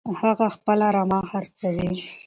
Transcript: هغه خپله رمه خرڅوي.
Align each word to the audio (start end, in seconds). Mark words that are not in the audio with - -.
هغه 0.19 0.45
خپله 0.55 0.87
رمه 0.95 1.19
خرڅوي. 1.29 1.89